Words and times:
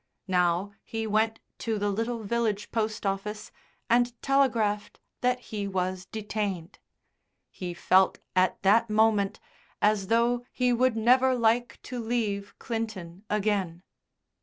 Now 0.27 0.73
he 0.83 1.05
went 1.05 1.39
to 1.59 1.77
the 1.77 1.91
little 1.91 2.23
village 2.23 2.71
post 2.71 3.05
office 3.05 3.51
and 3.87 4.19
telegraphed 4.23 4.99
that 5.21 5.39
he 5.53 5.67
was 5.67 6.07
detained; 6.07 6.79
he 7.51 7.75
felt 7.75 8.17
at 8.35 8.59
that 8.63 8.89
moment 8.89 9.39
as 9.79 10.07
though 10.07 10.43
he 10.51 10.73
would 10.73 10.95
never 10.97 11.35
like 11.35 11.79
to 11.83 11.99
leave 11.99 12.57
Clinton 12.57 13.25
again. 13.29 13.83